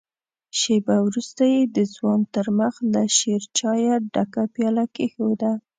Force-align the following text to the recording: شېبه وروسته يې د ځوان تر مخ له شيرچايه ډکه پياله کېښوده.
شېبه 0.59 0.95
وروسته 1.07 1.41
يې 1.53 1.61
د 1.75 1.77
ځوان 1.93 2.21
تر 2.35 2.47
مخ 2.59 2.73
له 2.93 3.01
شيرچايه 3.17 3.95
ډکه 4.13 4.43
پياله 4.53 4.85
کېښوده. 4.95 5.51